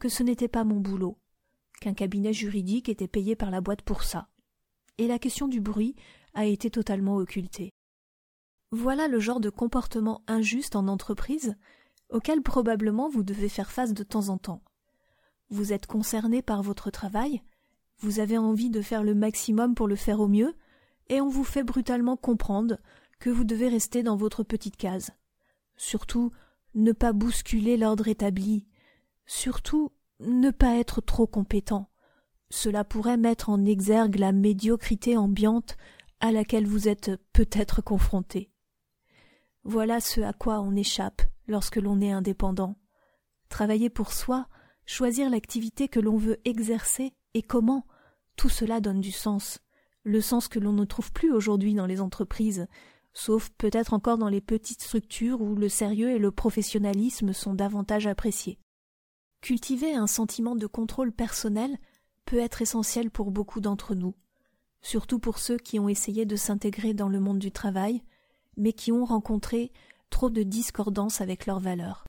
que 0.00 0.08
ce 0.08 0.22
n'était 0.22 0.48
pas 0.48 0.64
mon 0.64 0.80
boulot, 0.80 1.18
qu'un 1.80 1.94
cabinet 1.94 2.32
juridique 2.32 2.88
était 2.88 3.08
payé 3.08 3.36
par 3.36 3.50
la 3.50 3.60
boîte 3.60 3.82
pour 3.82 4.02
ça. 4.02 4.28
Et 4.98 5.06
la 5.06 5.18
question 5.18 5.48
du 5.48 5.60
bruit 5.60 5.94
a 6.34 6.46
été 6.46 6.70
totalement 6.70 7.16
occultée. 7.16 7.72
Voilà 8.70 9.06
le 9.06 9.20
genre 9.20 9.40
de 9.40 9.50
comportement 9.50 10.22
injuste 10.26 10.76
en 10.76 10.88
entreprise 10.88 11.54
auquel 12.10 12.42
probablement 12.42 13.08
vous 13.08 13.22
devez 13.22 13.48
faire 13.48 13.70
face 13.70 13.94
de 13.94 14.02
temps 14.02 14.28
en 14.28 14.38
temps. 14.38 14.62
Vous 15.50 15.72
êtes 15.72 15.86
concerné 15.86 16.42
par 16.42 16.62
votre 16.62 16.90
travail, 16.90 17.42
vous 17.98 18.20
avez 18.20 18.38
envie 18.38 18.70
de 18.70 18.82
faire 18.82 19.02
le 19.02 19.14
maximum 19.14 19.74
pour 19.74 19.88
le 19.88 19.96
faire 19.96 20.20
au 20.20 20.28
mieux, 20.28 20.54
et 21.08 21.20
on 21.20 21.28
vous 21.28 21.44
fait 21.44 21.62
brutalement 21.62 22.16
comprendre 22.16 22.78
que 23.18 23.30
vous 23.30 23.44
devez 23.44 23.68
rester 23.68 24.02
dans 24.02 24.16
votre 24.16 24.42
petite 24.42 24.76
case. 24.76 25.10
Surtout, 25.76 26.30
ne 26.74 26.92
pas 26.92 27.12
bousculer 27.12 27.76
l'ordre 27.76 28.08
établi. 28.08 28.66
Surtout, 29.26 29.92
ne 30.20 30.50
pas 30.50 30.76
être 30.76 31.00
trop 31.00 31.26
compétent. 31.26 31.90
Cela 32.50 32.84
pourrait 32.84 33.16
mettre 33.16 33.48
en 33.48 33.64
exergue 33.64 34.16
la 34.16 34.32
médiocrité 34.32 35.16
ambiante 35.16 35.76
à 36.20 36.32
laquelle 36.32 36.66
vous 36.66 36.88
êtes 36.88 37.10
peut-être 37.32 37.82
confronté. 37.82 38.50
Voilà 39.64 40.00
ce 40.00 40.20
à 40.20 40.32
quoi 40.32 40.60
on 40.60 40.76
échappe 40.76 41.22
lorsque 41.46 41.76
l'on 41.76 42.00
est 42.00 42.12
indépendant. 42.12 42.76
Travailler 43.48 43.90
pour 43.90 44.12
soi, 44.12 44.48
choisir 44.86 45.30
l'activité 45.30 45.88
que 45.88 46.00
l'on 46.00 46.16
veut 46.16 46.40
exercer 46.44 47.14
et 47.34 47.42
comment, 47.42 47.86
tout 48.36 48.48
cela 48.48 48.80
donne 48.80 49.00
du 49.00 49.12
sens, 49.12 49.60
le 50.04 50.20
sens 50.20 50.48
que 50.48 50.58
l'on 50.58 50.72
ne 50.72 50.84
trouve 50.84 51.12
plus 51.12 51.32
aujourd'hui 51.32 51.74
dans 51.74 51.86
les 51.86 52.00
entreprises, 52.00 52.66
sauf 53.14 53.50
peut-être 53.56 53.94
encore 53.94 54.18
dans 54.18 54.28
les 54.28 54.40
petites 54.40 54.82
structures 54.82 55.40
où 55.40 55.54
le 55.54 55.68
sérieux 55.68 56.10
et 56.10 56.18
le 56.18 56.30
professionnalisme 56.30 57.32
sont 57.32 57.54
davantage 57.54 58.06
appréciés. 58.06 58.58
Cultiver 59.40 59.94
un 59.94 60.06
sentiment 60.06 60.56
de 60.56 60.66
contrôle 60.66 61.12
personnel 61.12 61.76
peut 62.26 62.38
être 62.38 62.62
essentiel 62.62 63.10
pour 63.10 63.30
beaucoup 63.30 63.60
d'entre 63.60 63.94
nous, 63.94 64.14
surtout 64.82 65.18
pour 65.18 65.38
ceux 65.38 65.56
qui 65.56 65.78
ont 65.78 65.88
essayé 65.88 66.26
de 66.26 66.36
s'intégrer 66.36 66.94
dans 66.94 67.08
le 67.08 67.20
monde 67.20 67.38
du 67.38 67.50
travail, 67.50 68.02
mais 68.56 68.72
qui 68.72 68.92
ont 68.92 69.04
rencontré 69.04 69.72
trop 70.10 70.30
de 70.30 70.42
discordance 70.42 71.20
avec 71.20 71.46
leurs 71.46 71.60
valeurs. 71.60 72.04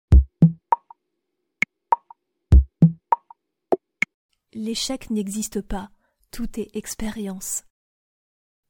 L'échec 4.53 5.09
n'existe 5.09 5.61
pas, 5.61 5.89
tout 6.31 6.59
est 6.59 6.73
expérience. 6.75 7.63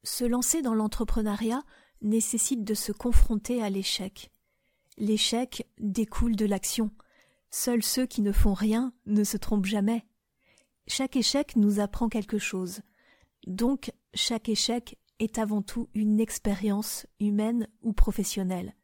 Se 0.06 0.24
lancer 0.24 0.62
dans 0.62 0.72
l'entrepreneuriat 0.72 1.64
nécessite 2.00 2.62
de 2.62 2.74
se 2.74 2.92
confronter 2.92 3.60
à 3.60 3.70
l'échec. 3.70 4.30
L'échec 4.98 5.68
découle 5.80 6.36
de 6.36 6.46
l'action. 6.46 6.92
Seuls 7.50 7.82
ceux 7.82 8.06
qui 8.06 8.22
ne 8.22 8.30
font 8.30 8.54
rien 8.54 8.92
ne 9.06 9.24
se 9.24 9.36
trompent 9.36 9.66
jamais. 9.66 10.06
Chaque 10.86 11.16
échec 11.16 11.56
nous 11.56 11.80
apprend 11.80 12.08
quelque 12.08 12.38
chose. 12.38 12.82
Donc 13.48 13.92
chaque 14.14 14.48
échec 14.48 14.96
est 15.18 15.38
avant 15.38 15.60
tout 15.60 15.88
une 15.92 16.20
expérience 16.20 17.08
humaine 17.18 17.66
ou 17.82 17.92
professionnelle. 17.92 18.76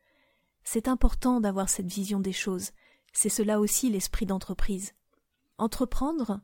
C'est 0.65 0.89
important 0.89 1.41
d'avoir 1.41 1.69
cette 1.69 1.91
vision 1.91 2.19
des 2.19 2.33
choses, 2.33 2.73
c'est 3.13 3.29
cela 3.29 3.61
aussi 3.61 3.91
l'esprit 3.91 4.27
d'entreprise. 4.27 4.93
Entreprendre, 5.57 6.41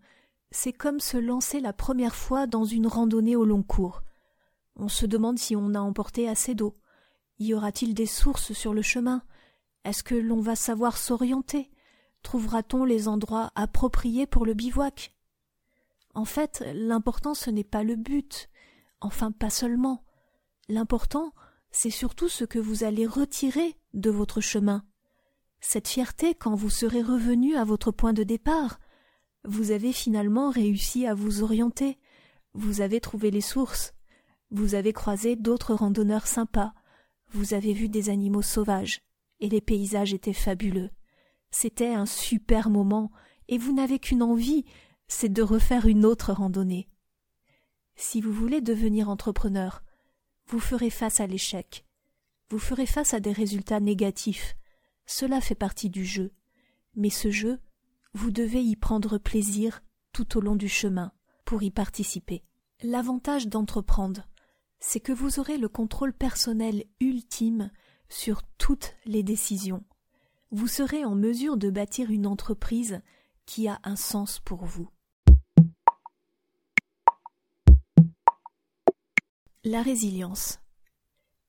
c'est 0.52 0.72
comme 0.72 1.00
se 1.00 1.16
lancer 1.16 1.58
la 1.58 1.72
première 1.72 2.14
fois 2.14 2.46
dans 2.46 2.64
une 2.64 2.86
randonnée 2.86 3.34
au 3.34 3.44
long 3.44 3.64
cours. 3.64 4.02
On 4.78 4.88
se 4.88 5.06
demande 5.06 5.38
si 5.38 5.56
on 5.56 5.74
a 5.74 5.80
emporté 5.80 6.28
assez 6.28 6.54
d'eau. 6.54 6.78
Y 7.38 7.54
aura-t-il 7.54 7.94
des 7.94 8.06
sources 8.06 8.52
sur 8.52 8.72
le 8.74 8.82
chemin? 8.82 9.22
Est-ce 9.84 10.02
que 10.02 10.14
l'on 10.14 10.40
va 10.40 10.56
savoir 10.56 10.96
s'orienter? 10.96 11.70
Trouvera-t-on 12.22 12.84
les 12.84 13.08
endroits 13.08 13.52
appropriés 13.54 14.26
pour 14.26 14.46
le 14.46 14.54
bivouac? 14.54 15.14
En 16.14 16.24
fait, 16.24 16.64
l'important 16.74 17.34
ce 17.34 17.50
n'est 17.50 17.64
pas 17.64 17.84
le 17.84 17.96
but, 17.96 18.48
Enfin 19.00 19.30
pas 19.30 19.50
seulement. 19.50 20.04
L'important, 20.68 21.32
c'est 21.70 21.90
surtout 21.90 22.28
ce 22.28 22.44
que 22.44 22.58
vous 22.58 22.84
allez 22.84 23.06
retirer 23.06 23.76
de 23.94 24.10
votre 24.10 24.40
chemin. 24.40 24.84
Cette 25.60 25.88
fierté 25.88 26.34
quand 26.34 26.54
vous 26.54 26.70
serez 26.70 27.02
revenu 27.02 27.56
à 27.56 27.64
votre 27.64 27.90
point 27.90 28.12
de 28.12 28.24
départ. 28.24 28.80
Vous 29.44 29.70
avez 29.70 29.92
finalement 29.92 30.50
réussi 30.50 31.06
à 31.06 31.14
vous 31.14 31.42
orienter. 31.42 31.98
Vous 32.54 32.80
avez 32.80 33.00
trouvé 33.00 33.30
les 33.30 33.40
sources. 33.40 33.94
Vous 34.50 34.74
avez 34.74 34.92
croisé 34.92 35.36
d'autres 35.36 35.74
randonneurs 35.74 36.26
sympas. 36.26 36.72
Vous 37.30 37.54
avez 37.54 37.72
vu 37.72 37.88
des 37.88 38.08
animaux 38.08 38.42
sauvages. 38.42 39.00
Et 39.40 39.48
les 39.48 39.60
paysages 39.60 40.14
étaient 40.14 40.32
fabuleux. 40.32 40.90
C'était 41.50 41.94
un 41.94 42.06
super 42.06 42.70
moment, 42.70 43.10
et 43.48 43.58
vous 43.58 43.72
n'avez 43.72 43.98
qu'une 43.98 44.22
envie, 44.22 44.64
c'est 45.06 45.32
de 45.32 45.42
refaire 45.42 45.86
une 45.86 46.04
autre 46.04 46.32
randonnée. 46.32 46.88
Si 47.96 48.20
vous 48.20 48.32
voulez 48.32 48.60
devenir 48.60 49.08
entrepreneur, 49.08 49.82
vous 50.46 50.60
ferez 50.60 50.90
face 50.90 51.20
à 51.20 51.26
l'échec. 51.26 51.84
Vous 52.50 52.58
ferez 52.58 52.86
face 52.86 53.12
à 53.12 53.20
des 53.20 53.32
résultats 53.32 53.80
négatifs. 53.80 54.56
Cela 55.06 55.40
fait 55.40 55.54
partie 55.54 55.90
du 55.90 56.04
jeu. 56.04 56.32
Mais 56.94 57.10
ce 57.10 57.30
jeu, 57.30 57.60
vous 58.14 58.30
devez 58.30 58.62
y 58.62 58.76
prendre 58.76 59.18
plaisir 59.18 59.82
tout 60.12 60.38
au 60.38 60.40
long 60.40 60.56
du 60.56 60.68
chemin 60.68 61.12
pour 61.44 61.62
y 61.62 61.70
participer. 61.70 62.44
L'avantage 62.82 63.48
d'entreprendre, 63.48 64.26
c'est 64.80 65.00
que 65.00 65.12
vous 65.12 65.40
aurez 65.40 65.58
le 65.58 65.68
contrôle 65.68 66.12
personnel 66.12 66.84
ultime 67.00 67.70
sur 68.08 68.42
toutes 68.58 68.94
les 69.04 69.22
décisions. 69.22 69.84
Vous 70.50 70.66
serez 70.66 71.04
en 71.04 71.14
mesure 71.14 71.56
de 71.56 71.70
bâtir 71.70 72.10
une 72.10 72.26
entreprise 72.26 73.00
qui 73.44 73.68
a 73.68 73.80
un 73.84 73.96
sens 73.96 74.40
pour 74.40 74.64
vous. 74.64 74.88
La 79.64 79.82
résilience. 79.82 80.60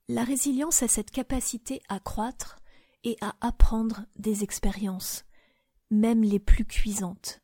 La 0.08 0.24
résilience 0.24 0.82
a 0.82 0.88
cette 0.88 1.10
capacité 1.10 1.80
à 1.88 2.00
croître 2.00 2.56
et 3.04 3.16
à 3.20 3.34
apprendre 3.40 4.04
des 4.16 4.42
expériences. 4.42 5.24
même 5.90 6.22
les 6.22 6.38
plus 6.38 6.64
cuisantes. 6.64 7.40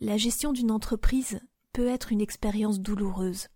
La 0.00 0.16
gestion 0.16 0.52
d'une 0.52 0.72
entreprise 0.72 1.40
peut 1.72 1.86
être 1.86 2.10
une 2.10 2.20
expérience 2.20 2.80
douloureuse. 2.80 3.48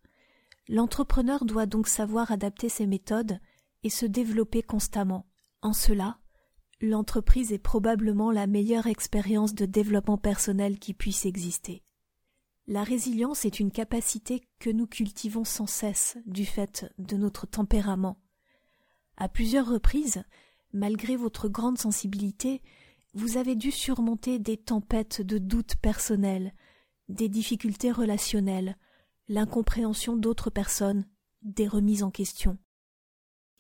L'entrepreneur 0.68 1.44
doit 1.44 1.66
donc 1.66 1.88
savoir 1.88 2.30
adapter 2.30 2.68
ses 2.68 2.86
méthodes 2.86 3.40
et 3.82 3.90
se 3.90 4.06
développer 4.06 4.62
constamment. 4.62 5.26
En 5.62 5.72
cela, 5.72 6.18
l'entreprise 6.80 7.52
est 7.52 7.58
probablement 7.58 8.30
la 8.30 8.46
meilleure 8.46 8.86
expérience 8.86 9.54
de 9.54 9.64
développement 9.64 10.18
personnel 10.18 10.78
qui 10.78 10.94
puisse 10.94 11.26
exister. 11.26 11.82
La 12.66 12.84
résilience 12.84 13.46
est 13.46 13.60
une 13.60 13.70
capacité 13.70 14.42
que 14.58 14.68
nous 14.68 14.86
cultivons 14.86 15.44
sans 15.44 15.66
cesse 15.66 16.18
du 16.26 16.44
fait 16.44 16.86
de 16.98 17.16
notre 17.16 17.46
tempérament. 17.46 18.20
À 19.16 19.28
plusieurs 19.28 19.66
reprises, 19.66 20.22
malgré 20.74 21.16
votre 21.16 21.48
grande 21.48 21.78
sensibilité, 21.78 22.60
vous 23.14 23.38
avez 23.38 23.56
dû 23.56 23.70
surmonter 23.70 24.38
des 24.38 24.58
tempêtes 24.58 25.22
de 25.22 25.38
doutes 25.38 25.76
personnels, 25.76 26.52
des 27.08 27.30
difficultés 27.30 27.90
relationnelles, 27.90 28.76
l'incompréhension 29.28 30.16
d'autres 30.16 30.50
personnes, 30.50 31.06
des 31.42 31.68
remises 31.68 32.02
en 32.02 32.10
question. 32.10 32.58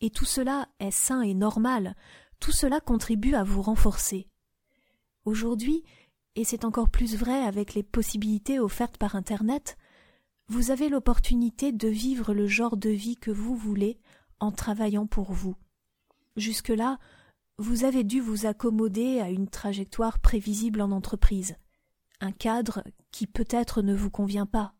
Et 0.00 0.10
tout 0.10 0.24
cela 0.24 0.68
est 0.78 0.90
sain 0.90 1.22
et 1.22 1.34
normal, 1.34 1.96
tout 2.40 2.52
cela 2.52 2.80
contribue 2.80 3.34
à 3.34 3.44
vous 3.44 3.62
renforcer. 3.62 4.28
Aujourd'hui, 5.24 5.84
et 6.36 6.44
c'est 6.44 6.64
encore 6.64 6.88
plus 6.88 7.16
vrai 7.16 7.42
avec 7.42 7.74
les 7.74 7.82
possibilités 7.82 8.60
offertes 8.60 8.96
par 8.96 9.16
Internet, 9.16 9.76
vous 10.46 10.70
avez 10.70 10.88
l'opportunité 10.88 11.72
de 11.72 11.88
vivre 11.88 12.32
le 12.32 12.46
genre 12.46 12.76
de 12.76 12.90
vie 12.90 13.16
que 13.16 13.30
vous 13.30 13.56
voulez 13.56 13.98
en 14.40 14.52
travaillant 14.52 15.06
pour 15.06 15.32
vous. 15.32 15.56
Jusque-là, 16.36 16.98
vous 17.58 17.84
avez 17.84 18.04
dû 18.04 18.20
vous 18.20 18.46
accommoder 18.46 19.20
à 19.20 19.30
une 19.30 19.48
trajectoire 19.48 20.20
prévisible 20.20 20.80
en 20.80 20.92
entreprise, 20.92 21.56
un 22.20 22.32
cadre 22.32 22.84
qui 23.10 23.26
peut-être 23.26 23.82
ne 23.82 23.94
vous 23.94 24.10
convient 24.10 24.46
pas. 24.46 24.74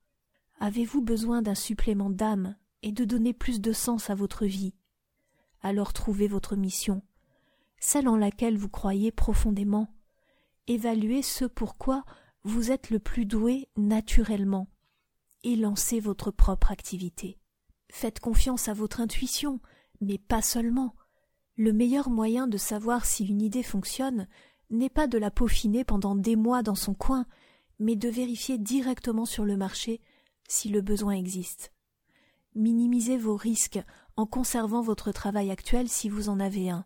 Avez-vous 0.61 1.03
besoin 1.03 1.41
d'un 1.41 1.55
supplément 1.55 2.11
d'âme 2.11 2.57
et 2.83 2.91
de 2.91 3.05
donner 3.05 3.33
plus 3.33 3.61
de 3.61 3.73
sens 3.73 4.11
à 4.11 4.17
votre 4.17 4.45
vie? 4.45 4.75
Alors 5.61 5.93
trouvez 5.93 6.27
votre 6.27 6.57
mission, 6.57 7.03
celle 7.79 8.09
en 8.09 8.17
laquelle 8.17 8.59
vous 8.59 8.69
croyez 8.69 9.12
profondément. 9.12 9.88
Évaluez 10.67 11.23
ce 11.23 11.45
pourquoi 11.45 12.05
vous 12.43 12.73
êtes 12.73 12.91
le 12.91 12.99
plus 12.99 13.25
doué 13.25 13.69
naturellement 13.77 14.69
et 15.45 15.55
lancez 15.55 16.00
votre 16.00 16.33
propre 16.33 16.73
activité. 16.73 17.38
Faites 17.91 18.19
confiance 18.19 18.69
à 18.69 18.75
votre 18.75 19.00
intuition, 19.00 19.61
mais 20.00 20.19
pas 20.19 20.43
seulement. 20.43 20.95
Le 21.57 21.73
meilleur 21.73 22.11
moyen 22.11 22.49
de 22.49 22.57
savoir 22.57 23.07
si 23.07 23.25
une 23.25 23.43
idée 23.43 23.62
fonctionne 23.62 24.27
n'est 24.71 24.91
pas 24.91 25.07
de 25.07 25.19
la 25.19 25.31
peaufiner 25.31 25.85
pendant 25.85 26.17
des 26.17 26.37
mois 26.37 26.62
dans 26.62 26.75
son 26.75 26.95
coin, 26.95 27.27
mais 27.79 27.95
de 27.95 28.09
vérifier 28.09 28.59
directement 28.59 29.25
sur 29.25 29.45
le 29.45 29.57
marché 29.57 30.00
si 30.49 30.69
le 30.69 30.81
besoin 30.81 31.12
existe. 31.12 31.73
Minimisez 32.55 33.17
vos 33.17 33.37
risques 33.37 33.81
en 34.17 34.26
conservant 34.26 34.83
votre 34.83 35.12
travail 35.12 35.50
actuel 35.50 35.88
si 35.88 36.09
vous 36.09 36.28
en 36.28 36.40
avez 36.40 36.71
un. 36.71 36.85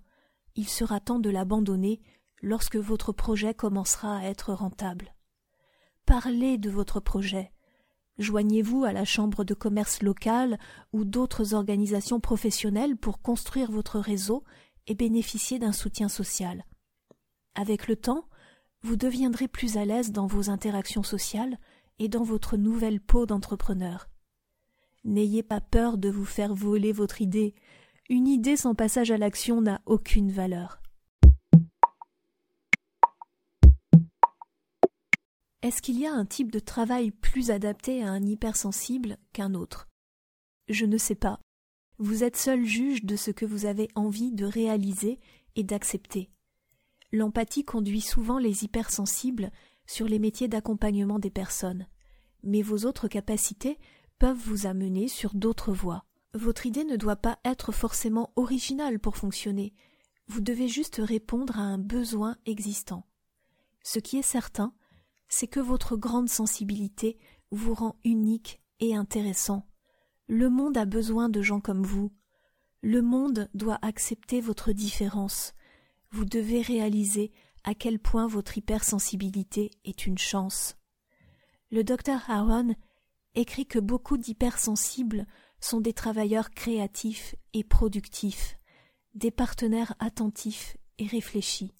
Il 0.54 0.68
sera 0.68 1.00
temps 1.00 1.18
de 1.18 1.30
l'abandonner 1.30 2.02
lorsque 2.42 2.76
votre 2.76 3.12
projet 3.12 3.54
commencera 3.54 4.18
à 4.18 4.24
être 4.24 4.52
rentable. 4.52 5.14
Parlez 6.04 6.58
de 6.58 6.68
votre 6.68 7.00
projet. 7.00 7.52
Joignez-vous 8.18 8.84
à 8.84 8.92
la 8.92 9.04
chambre 9.04 9.44
de 9.44 9.54
commerce 9.54 10.02
locale 10.02 10.58
ou 10.92 11.04
d'autres 11.04 11.54
organisations 11.54 12.20
professionnelles 12.20 12.96
pour 12.96 13.22
construire 13.22 13.70
votre 13.70 13.98
réseau 13.98 14.44
et 14.86 14.94
bénéficier 14.94 15.58
d'un 15.58 15.72
soutien 15.72 16.08
social. 16.08 16.66
Avec 17.54 17.88
le 17.88 17.96
temps, 17.96 18.28
vous 18.82 18.96
deviendrez 18.96 19.48
plus 19.48 19.76
à 19.76 19.84
l'aise 19.84 20.12
dans 20.12 20.26
vos 20.26 20.50
interactions 20.50 21.04
sociales 21.04 21.58
et 21.98 22.08
dans 22.08 22.22
votre 22.22 22.56
nouvelle 22.56 23.00
peau 23.00 23.26
d'entrepreneur. 23.26 24.08
N'ayez 25.04 25.42
pas 25.42 25.60
peur 25.60 25.98
de 25.98 26.08
vous 26.08 26.24
faire 26.24 26.54
voler 26.54 26.92
votre 26.92 27.20
idée. 27.20 27.54
Une 28.08 28.28
idée 28.28 28.56
sans 28.56 28.74
passage 28.74 29.10
à 29.10 29.18
l'action 29.18 29.60
n'a 29.60 29.80
aucune 29.86 30.30
valeur. 30.30 30.80
Est-ce 35.62 35.80
qu'il 35.80 35.98
y 35.98 36.06
a 36.06 36.12
un 36.12 36.26
type 36.26 36.50
de 36.50 36.58
travail 36.58 37.12
plus 37.12 37.50
adapté 37.50 38.02
à 38.02 38.10
un 38.10 38.22
hypersensible 38.22 39.16
qu'un 39.32 39.54
autre? 39.54 39.88
Je 40.68 40.86
ne 40.86 40.98
sais 40.98 41.14
pas. 41.14 41.40
Vous 41.98 42.24
êtes 42.24 42.36
seul 42.36 42.64
juge 42.64 43.04
de 43.04 43.14
ce 43.14 43.30
que 43.30 43.46
vous 43.46 43.64
avez 43.64 43.88
envie 43.94 44.32
de 44.32 44.44
réaliser 44.44 45.20
et 45.54 45.62
d'accepter. 45.62 46.30
L'empathie 47.12 47.64
conduit 47.64 48.00
souvent 48.00 48.38
les 48.38 48.64
hypersensibles 48.64 49.52
sur 49.86 50.06
les 50.06 50.18
métiers 50.18 50.48
d'accompagnement 50.48 51.18
des 51.18 51.30
personnes, 51.30 51.86
mais 52.42 52.62
vos 52.62 52.86
autres 52.86 53.08
capacités 53.08 53.78
peuvent 54.18 54.36
vous 54.36 54.66
amener 54.66 55.08
sur 55.08 55.34
d'autres 55.34 55.72
voies. 55.72 56.04
Votre 56.34 56.66
idée 56.66 56.84
ne 56.84 56.96
doit 56.96 57.16
pas 57.16 57.38
être 57.44 57.72
forcément 57.72 58.32
originale 58.36 58.98
pour 58.98 59.16
fonctionner, 59.16 59.74
vous 60.28 60.40
devez 60.40 60.68
juste 60.68 61.00
répondre 61.02 61.58
à 61.58 61.62
un 61.62 61.78
besoin 61.78 62.36
existant. 62.46 63.06
Ce 63.82 63.98
qui 63.98 64.16
est 64.16 64.22
certain, 64.22 64.72
c'est 65.28 65.46
que 65.46 65.60
votre 65.60 65.96
grande 65.96 66.28
sensibilité 66.28 67.18
vous 67.50 67.74
rend 67.74 67.96
unique 68.04 68.62
et 68.80 68.94
intéressant. 68.94 69.66
Le 70.28 70.48
monde 70.48 70.78
a 70.78 70.84
besoin 70.84 71.28
de 71.28 71.42
gens 71.42 71.60
comme 71.60 71.82
vous. 71.82 72.12
Le 72.80 73.02
monde 73.02 73.50
doit 73.54 73.78
accepter 73.82 74.40
votre 74.40 74.72
différence. 74.72 75.52
Vous 76.10 76.24
devez 76.24 76.62
réaliser 76.62 77.32
à 77.64 77.74
quel 77.74 77.98
point 77.98 78.26
votre 78.26 78.58
hypersensibilité 78.58 79.70
est 79.84 80.06
une 80.06 80.18
chance. 80.18 80.76
Le 81.70 81.84
docteur 81.84 82.28
Aaron 82.28 82.74
écrit 83.34 83.66
que 83.66 83.78
beaucoup 83.78 84.18
d'hypersensibles 84.18 85.26
sont 85.60 85.80
des 85.80 85.92
travailleurs 85.92 86.50
créatifs 86.50 87.34
et 87.54 87.64
productifs, 87.64 88.58
des 89.14 89.30
partenaires 89.30 89.94
attentifs 89.98 90.76
et 90.98 91.06
réfléchis, 91.06 91.74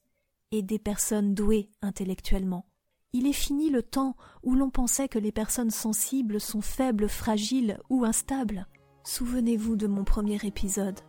et 0.50 0.62
des 0.62 0.78
personnes 0.78 1.34
douées 1.34 1.70
intellectuellement. 1.82 2.66
Il 3.12 3.26
est 3.26 3.34
fini 3.34 3.68
le 3.68 3.82
temps 3.82 4.16
où 4.42 4.54
l'on 4.54 4.70
pensait 4.70 5.08
que 5.08 5.18
les 5.18 5.32
personnes 5.32 5.70
sensibles 5.70 6.40
sont 6.40 6.62
faibles, 6.62 7.08
fragiles 7.08 7.78
ou 7.90 8.04
instables. 8.04 8.66
Souvenez-vous 9.04 9.76
de 9.76 9.86
mon 9.86 10.04
premier 10.04 10.38
épisode. 10.44 11.00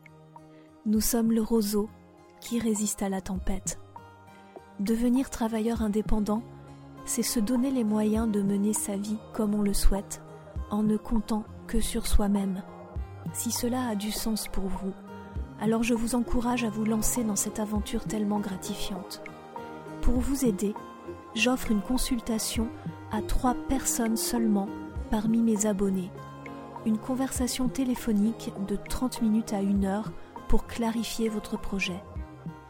Nous 0.85 0.99
sommes 0.99 1.31
le 1.31 1.41
roseau 1.41 1.89
qui 2.41 2.59
résiste 2.59 3.01
à 3.01 3.09
la 3.09 3.21
tempête. 3.21 3.79
Devenir 4.79 5.29
travailleur 5.29 5.83
indépendant, 5.83 6.41
c'est 7.05 7.21
se 7.21 7.39
donner 7.39 7.69
les 7.69 7.83
moyens 7.83 8.29
de 8.29 8.41
mener 8.41 8.73
sa 8.73 8.97
vie 8.97 9.19
comme 9.31 9.53
on 9.53 9.61
le 9.61 9.73
souhaite, 9.73 10.23
en 10.71 10.81
ne 10.81 10.97
comptant 10.97 11.43
que 11.67 11.79
sur 11.79 12.07
soi-même. 12.07 12.63
Si 13.33 13.51
cela 13.51 13.87
a 13.87 13.95
du 13.95 14.11
sens 14.11 14.47
pour 14.47 14.65
vous, 14.65 14.93
alors 15.61 15.83
je 15.83 15.93
vous 15.93 16.15
encourage 16.15 16.63
à 16.63 16.69
vous 16.69 16.85
lancer 16.85 17.23
dans 17.23 17.35
cette 17.35 17.59
aventure 17.59 18.05
tellement 18.05 18.39
gratifiante. 18.39 19.21
Pour 20.01 20.15
vous 20.15 20.43
aider, 20.43 20.73
j'offre 21.35 21.71
une 21.71 21.81
consultation 21.81 22.67
à 23.11 23.21
trois 23.21 23.53
personnes 23.53 24.17
seulement 24.17 24.67
parmi 25.11 25.43
mes 25.43 25.67
abonnés. 25.67 26.11
Une 26.87 26.97
conversation 26.97 27.67
téléphonique 27.67 28.51
de 28.67 28.75
30 28.75 29.21
minutes 29.21 29.53
à 29.53 29.61
une 29.61 29.85
heure 29.85 30.11
pour 30.47 30.65
clarifier 30.65 31.29
votre 31.29 31.59
projet, 31.59 32.03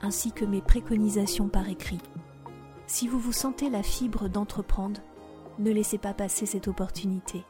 ainsi 0.04 0.32
que 0.32 0.46
mes 0.46 0.62
préconisations 0.62 1.48
par 1.48 1.68
écrit. 1.70 2.02
Si 2.86 3.08
vous 3.08 3.18
vous 3.18 3.32
sentez 3.32 3.70
la 3.70 3.82
fibre 3.82 4.28
d'entreprendre, 4.28 5.02
ne 5.58 5.72
laissez 5.72 5.98
pas 5.98 6.14
passer 6.14 6.46
cette 6.46 6.68
opportunité. 6.68 7.44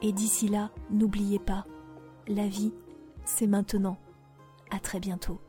Et 0.00 0.12
d'ici 0.12 0.48
là, 0.48 0.70
n'oubliez 0.90 1.38
pas, 1.38 1.66
la 2.28 2.46
vie, 2.46 2.72
c'est 3.24 3.46
maintenant. 3.46 3.98
À 4.70 4.78
très 4.78 5.00
bientôt. 5.00 5.40